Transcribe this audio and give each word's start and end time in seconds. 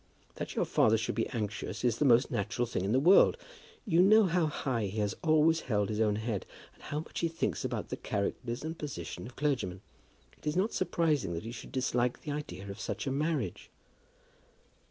That 0.37 0.55
your 0.55 0.65
father 0.65 0.97
should 0.97 1.13
be 1.13 1.27
anxious 1.29 1.83
is 1.83 1.99
the 1.99 2.05
most 2.05 2.31
natural 2.31 2.65
thing 2.65 2.83
in 2.83 2.91
the 2.91 2.99
world. 2.99 3.37
You 3.85 4.01
know 4.01 4.23
how 4.23 4.47
high 4.47 4.87
he 4.87 4.97
has 4.97 5.13
always 5.21 5.59
held 5.59 5.89
his 5.89 6.01
own 6.01 6.15
head, 6.15 6.47
and 6.73 6.81
how 6.81 7.01
much 7.01 7.19
he 7.19 7.27
thinks 7.27 7.63
about 7.63 7.89
the 7.89 7.97
characters 7.97 8.63
and 8.63 8.75
position 8.75 9.27
of 9.27 9.35
clergymen. 9.35 9.81
It 10.39 10.47
is 10.47 10.55
not 10.57 10.73
surprising 10.73 11.33
that 11.33 11.43
he 11.43 11.51
should 11.51 11.71
dislike 11.71 12.21
the 12.23 12.31
idea 12.31 12.67
of 12.71 12.79
such 12.79 13.05
a 13.05 13.11
marriage." 13.11 13.69